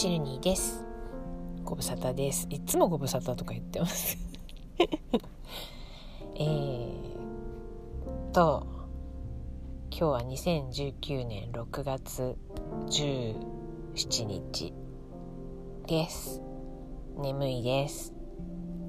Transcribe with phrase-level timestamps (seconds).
[0.00, 0.82] チルニーです。
[1.62, 2.46] ご無沙汰です。
[2.48, 4.16] いつもご無沙汰とか言ってます。
[6.36, 8.66] えーと
[9.90, 12.38] 今日は2019年6月
[12.86, 14.72] 17日
[15.86, 16.40] です。
[17.18, 18.14] 眠いです。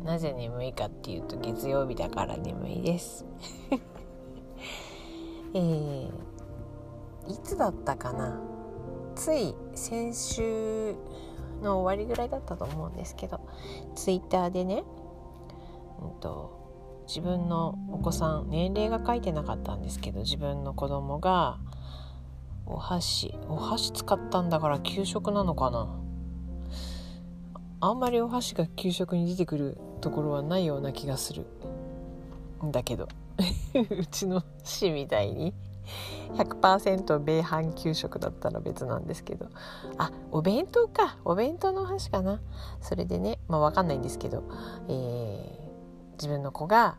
[0.05, 3.25] なぜ眠いかっていうと月曜日だから眠いです。
[5.55, 6.07] えー、
[7.27, 8.50] いつだったかな
[9.21, 10.95] つい先週
[11.61, 13.39] の終わりぐらいだったと思うんですけど
[13.93, 14.83] ツイッターでね、
[16.01, 21.59] うんと、自分のお子さん年齢が書いてなかったんですけど自分の子供が
[22.65, 25.87] お箸お箸使ったんだから給食なのかな。
[27.79, 31.45] あんまりお箸が給食に出てくるところはないような気がする
[32.63, 33.07] んだけど
[33.73, 35.53] うちの市みたいに。
[36.33, 39.47] 100%米飯給食だったら別なんですけど。
[39.97, 41.17] あお弁当か。
[41.25, 42.41] お弁当の話かな。
[42.81, 44.43] それでねまあ分かんないんですけど、
[44.87, 46.97] えー、自分の子が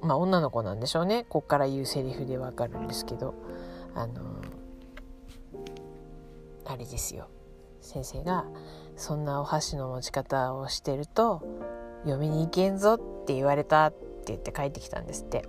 [0.00, 1.24] まあ女の子なんでしょうね。
[1.28, 3.34] こっから言うセリフで分かるんですけど。
[3.96, 4.20] あの
[6.66, 7.28] あれですよ。
[7.80, 8.44] 先生が
[8.96, 11.42] 「そんなお箸の持ち方をしてると
[12.04, 15.48] 嫁に行けんぞ」って言われたって言って帰ってきたんですって。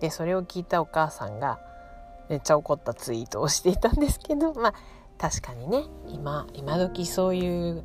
[0.00, 1.60] でそれを聞いたお母さんが
[2.28, 4.74] めっちゃ怒ったツイートをしていたんですけどまあ
[5.18, 7.84] 確かにね今今時そういう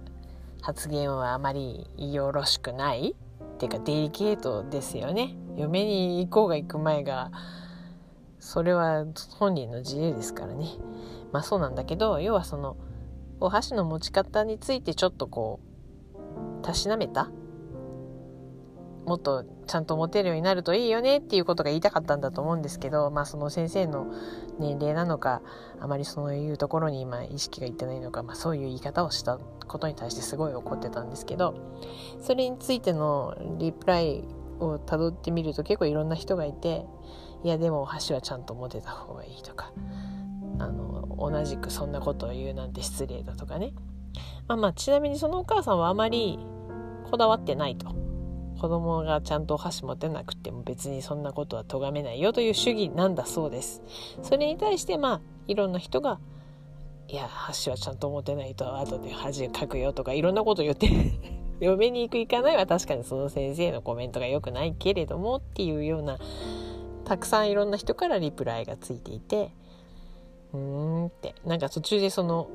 [0.61, 3.15] 発言はあまりよろしくない。
[3.55, 5.35] っていうかデリケートですよね。
[5.57, 7.29] 嫁に行こうが行く前が
[8.39, 10.65] それは本人の自由ですからね。
[11.33, 12.77] まあそうなんだけど要はその
[13.41, 15.59] お箸の持ち方についてちょっとこ
[16.61, 17.29] うたしなめた
[19.09, 24.13] もっとちゃんと持てるようになるといいよねっていうことが言いたかったんだと思うんですけど、まあ、その先生の
[24.59, 25.41] 年齢なのか
[25.79, 31.55] あまりそういうところに今意識がいってないのか、まあ、そういう言い方をしたことに対してすごい怒ってたんですけど
[32.21, 34.23] それについてのリプライ
[34.59, 36.85] をたどってみると結構いろんな人がいて
[37.43, 39.73] いやでも箸はちゃんと持てた方がいいとか
[40.59, 43.73] あの同じくそんなことを言うなんて失礼だとかね、
[44.47, 46.37] まあ、まあちなみにそのお母さんはあまり
[47.09, 47.98] こだわってないと。
[48.59, 53.81] 子供がちゃんとお箸持てなくても別にそんなことは咎めないよという主義なんだそうです。
[54.21, 56.19] それに対してまあいろんな人が
[57.07, 60.89] いや箸はちゃんと持てないと後で恥かくよとかいろんなこと言って
[61.59, 66.19] 嫁に行く行かないは確かにその先生のコメントが良くないけれどもっていうような
[67.05, 69.49] たくさんいろんな人からリプライがついていて
[70.53, 72.47] うーんってなんか途中でその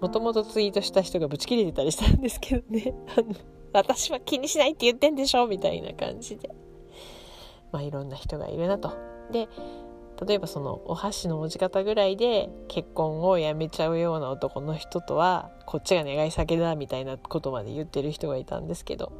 [0.00, 3.34] もともとツイートした人がブチ切れてたりしたんですけどねあの
[3.72, 6.50] 私は気にしないって言ってんでしょみたいな感じで
[7.72, 8.92] まあいろんな人がいるなと。
[9.30, 9.48] で
[10.26, 19.12] 例えばそのお箸の持ち方ぐらいで結婚をやめちゃうような男の人とはこっちが願い先だみたいなことまで言ってる人がいたんですけど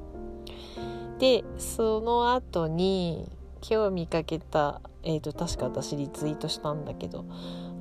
[1.20, 3.30] でその後に
[3.68, 7.24] 今日見かけた、えーと、と確か私リツイートしたんだけど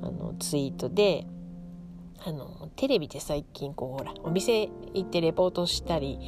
[0.02, 1.26] あのツイートで
[2.24, 6.18] あのテレビで最近こうほらお店行ってレポートしたり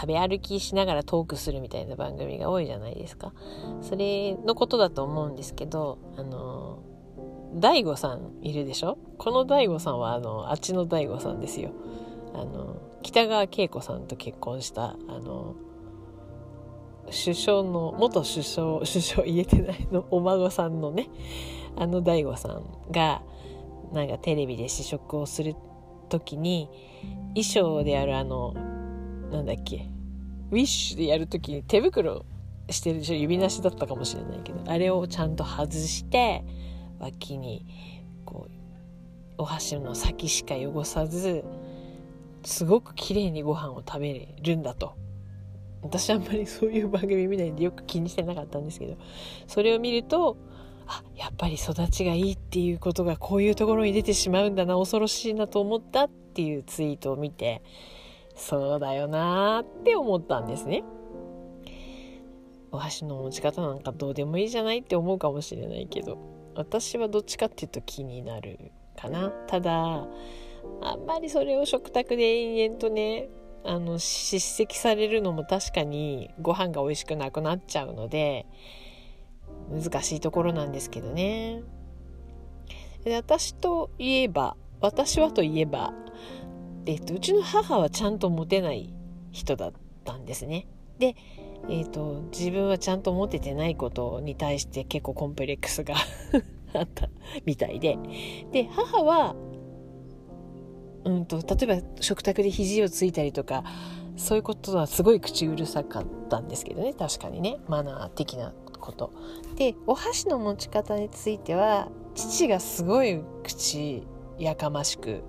[0.00, 3.34] 食べ歩きしながらトークするみたいな番組が多いじゃないですか。
[3.82, 6.78] それのことだと思うんですけど、あの、
[7.54, 8.96] 大悟さんいるでしょ？
[9.18, 11.72] この大悟さんはあの、あっちの大悟さんですよ。
[12.32, 15.54] あの、北川景子さんと結婚した、あの、
[17.06, 21.08] 首相の、元首相、首相言えてないの、お孫さんのね、
[21.76, 23.22] あの大悟さんが、
[23.92, 25.56] なんかテレビで試食をする
[26.08, 26.70] 時に、
[27.34, 28.54] 衣装であるあの、
[29.30, 29.88] なんだっけ？
[30.50, 32.24] ウィッシュでやるときに手袋
[32.68, 33.14] してるでしょ？
[33.14, 34.70] 指なしだったかもしれないけど。
[34.70, 36.44] あれをちゃんと外して
[36.98, 37.66] 脇に
[38.24, 38.52] こう
[39.38, 41.44] お箸の先しか汚さず
[42.44, 44.94] すごく綺麗にご飯を食べれるんだと。
[45.82, 48.96] 私あんまりそういう番組見ないんでよく気にしてなかったんですけど。
[49.46, 50.36] それを見ると
[50.86, 57.62] あやっぱり育ちがいいっていうことがこういうところに出てしまうんだな恐ろしいなと思ったっていうツイートを見て
[58.40, 60.82] そうだよなーって思ったんですね。
[62.72, 66.18] お箸の持ち方なんかどうでもいいじゃないって思うかもしれないけど
[66.54, 70.06] 私はどっちかっていうと気になるかなただ
[70.80, 73.28] あんまりそれを食卓で延々とね
[73.64, 78.46] あの叱責されるのも確かにご飯が美味しくなくなっちゃうので
[79.70, 81.62] 難しいところなんですけどね
[83.04, 85.92] で私といえば私はといえば
[86.86, 88.92] えっと、うちの母はちゃんとモテない
[89.32, 89.72] 人だっ
[90.04, 90.66] たんですね。
[90.98, 91.16] で、
[91.68, 95.94] えっと、自分はちゃんとモテてないことに対して結構コンプレックスが
[96.74, 97.08] あった
[97.44, 97.98] みたいで。
[98.52, 99.34] で、母は、
[101.04, 103.64] うんと例えば食卓で肘をついたりとか
[104.16, 109.12] そういうことはすごい口うるさかったんですけどね確かにねマナー的なこと
[109.56, 114.02] でお箸の持ち方については父がすごい口
[114.38, 115.22] やかましく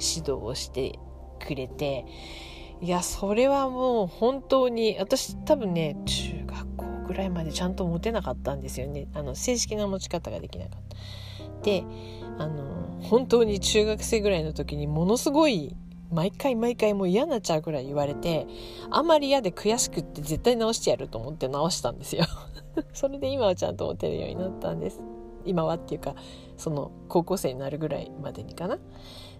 [0.00, 0.98] 指導をして
[1.38, 2.04] くれて
[2.80, 9.08] いやそれはもう本当に私多分ね中学校ぐらいまでちゃんと持てなかったんですよね。
[9.14, 10.96] あの正式な持ち方ができなかった。
[11.62, 11.84] で
[12.38, 15.76] あの本当に中学生ぐらいの時にものすごい
[16.10, 18.46] 毎回毎回もう嫌になっちゃうぐらい言われて
[18.90, 22.24] あまり嫌で悔しくって絶対直してやると思って直したんですよ。
[22.94, 25.02] それで今はちゃんと持てるようになったんです。
[25.44, 26.14] 今はっていうか
[26.56, 28.78] その高校生になるぐらいまでにかな。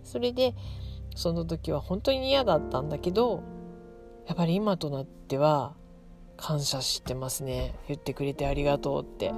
[0.03, 0.55] それで
[1.15, 3.43] その時は本当に嫌だったんだけど
[4.27, 5.75] やっぱり今となっては
[6.37, 7.75] 感謝してますね。
[7.89, 9.33] 言ってくれてありがとうって。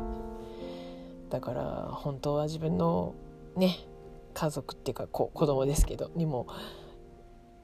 [1.30, 3.14] だから本当は自分の
[3.56, 3.78] ね
[4.34, 6.46] 家族っていうか子供ですけどにも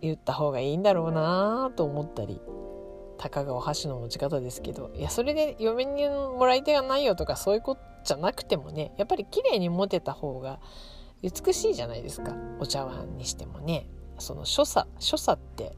[0.00, 2.40] 言った方がいいんだろうなと思ったり
[3.18, 10.60] たかがお箸の持ち方ですけどいやそれで嫁にもらい手がないよとかそういうことじゃなくてもねやっぱり綺麗に持てた方が
[11.22, 12.34] 美しいじゃないですか。
[12.60, 13.88] お茶碗にしてもね。
[14.20, 15.76] その所作所作って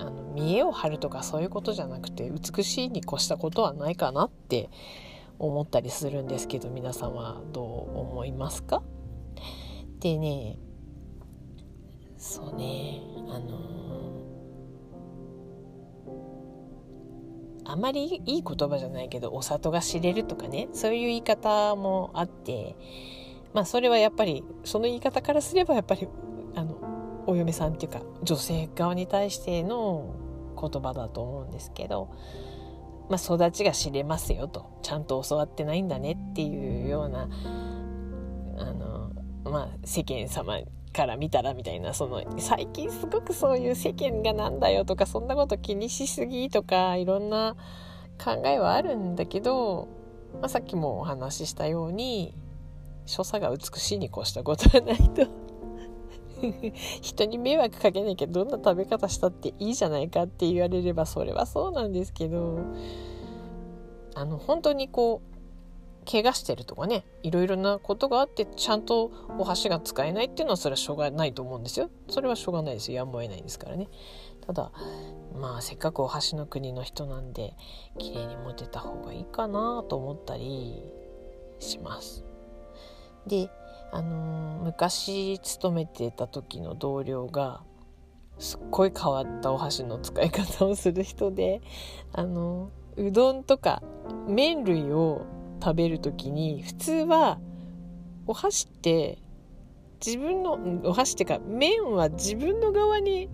[0.00, 4.68] あの見栄を張るとかそういうことじゃなくて美しいに越したことはないかなって
[5.38, 8.82] 思ったりするんですけど皆さんはどう思いますか？
[10.00, 10.58] でね
[12.16, 13.60] そうねあの
[17.64, 22.74] あまりいい言葉じゃないけどお里が知れるとかねそういう言い方もあって
[23.54, 26.08] まあそれはやっぱりその言い方からすればやっぱり
[26.54, 30.14] あのお嫁さんっていうか女性側に対しての
[30.60, 32.10] 言葉だと思うんですけど、
[33.08, 34.78] まあ、育ちが知れますよと。
[34.82, 37.28] ちゃんと教わってないんだねっていうような
[38.58, 39.12] あの、
[39.44, 40.58] まあ、世間様
[40.92, 47.56] から見たらみたいなその最近すごくそういう世間がなんだよとかそんなこと気にしすぎとかいろんな
[48.22, 49.88] 考えはあるんだけど、
[50.40, 52.34] まあ、さっきもお話ししたように
[53.08, 55.26] 所作が美しいに越したことはないと。
[57.02, 62.58] 人に迷惑かけなきゃどんな食べ方したっていいじゃないかって言われればそれはそうなんですけど。
[64.14, 71.88] あの本当にこう怪我してるとかねいろいろなことがあってちゃんとお箸が使えないっていうのはそれはしょうがないと思うんですよ。
[72.08, 72.96] それはしょうがないですよ。
[72.96, 73.88] やむを得ないですからね。
[74.40, 74.72] ただ
[75.38, 77.54] まあせっかくお箸の国の人なんで
[77.98, 80.82] 綺麗に持てた方がいいかなと思ったり
[81.60, 82.27] します。
[83.26, 83.50] で
[83.90, 87.62] あのー、昔勤めてた時の同僚が
[88.38, 91.60] すっごい変わったお箸の使い方をする人で
[92.12, 93.82] あのうどんとか
[94.28, 95.26] 麺類を
[95.62, 97.40] 食べる時に普通は
[98.26, 99.18] お箸って
[100.04, 103.28] 自分のお箸ってか麺は自分の側に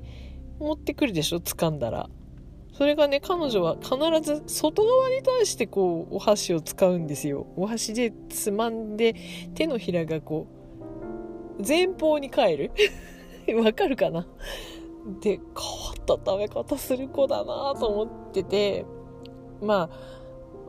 [0.59, 2.09] 持ってくるでしょ掴んだら。
[2.77, 7.47] それがね彼女は必ず外側に対してこうお箸を使うんですよ。
[7.57, 9.15] お箸でつまんで
[9.55, 10.49] 手のひらがこ
[11.59, 12.73] う前方に返る。
[13.63, 14.27] わかるかな？
[15.21, 15.41] で変わ
[15.93, 18.85] った食べ方する子だなと思ってて。
[19.63, 20.15] まあ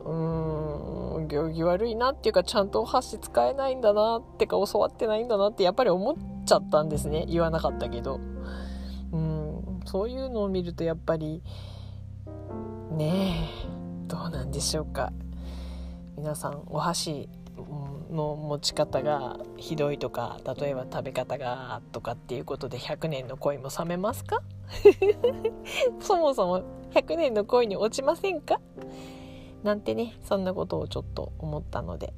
[0.04, 7.26] うーん行儀悪いなっていうかちゃんとお箸使えないんだなってか教わってないんだなってやっぱり思っちゃったんですね。
[7.28, 8.20] 言わなかったけど。
[9.12, 11.42] うんそういうのを見るとやっぱり
[12.96, 15.12] ねえどうなんでしょうか。
[16.16, 17.28] 皆さんお箸
[18.10, 24.40] の持ち方がひどいとか例えば食べ方がとかっていうことで100年の恋も冷めますか？
[26.00, 26.62] そもそも
[26.92, 28.60] 100年の恋に落ちませんか？
[29.62, 32.14] なんてねそんなことをちょっと思ったので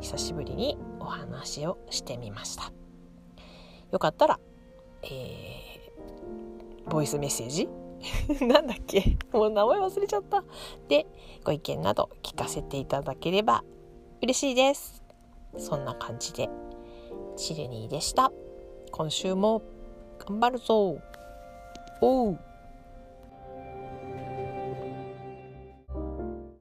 [0.00, 2.72] 久しぶりにお話をしてみました。
[3.90, 4.38] よかったら、
[5.02, 7.68] えー、ボイスメッセージ
[8.46, 9.16] なんだっけ？
[9.32, 10.44] もう名前忘れちゃった。
[10.88, 11.06] で
[11.44, 13.64] ご意見など聞かせていただければ
[14.22, 15.02] 嬉しいです。
[15.58, 16.48] そんな感じで
[17.36, 18.32] チルニーでした。
[18.92, 19.62] 今週も
[20.18, 20.98] 頑張るぞ。
[22.00, 22.38] おう。